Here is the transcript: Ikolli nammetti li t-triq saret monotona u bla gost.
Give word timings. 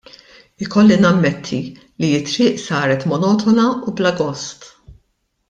Ikolli 0.63 0.95
nammetti 1.03 1.59
li 1.99 2.09
t-triq 2.23 2.55
saret 2.65 3.07
monotona 3.11 3.67
u 3.87 3.89
bla 4.01 4.11
gost. 4.23 4.59